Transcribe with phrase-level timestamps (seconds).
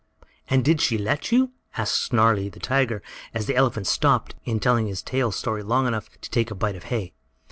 [0.49, 3.03] "And did she let you?" asked Snarlie, the tiger,
[3.35, 5.03] as the elephant stopped in the telling his
[5.37, 7.13] story long enough to take a bite of hay.